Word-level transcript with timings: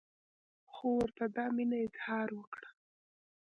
خو 0.73 0.85
ورته 0.99 1.23
دا 1.35 1.45
مینه 1.55 1.77
اظهار 1.85 2.29
وکړه. 2.35 2.69